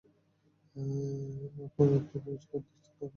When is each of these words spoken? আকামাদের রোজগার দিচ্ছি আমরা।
আকামাদের 1.65 2.21
রোজগার 2.25 2.61
দিচ্ছি 2.63 2.89
আমরা। 2.91 3.07